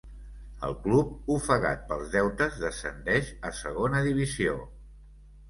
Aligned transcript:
El 0.69 0.71
club, 0.85 1.11
ofegat 1.33 1.83
pels 1.91 2.09
deutes, 2.15 2.57
descendeix 2.65 3.31
a 3.51 3.53
segona 3.61 4.03
divisió. 4.09 4.59